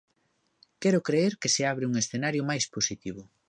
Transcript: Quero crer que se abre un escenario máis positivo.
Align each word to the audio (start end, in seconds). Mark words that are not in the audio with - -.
Quero 0.81 0.99
crer 1.07 1.31
que 1.41 1.53
se 1.55 1.63
abre 1.71 1.85
un 1.89 1.93
escenario 2.03 2.47
máis 2.49 2.65
positivo. 2.75 3.21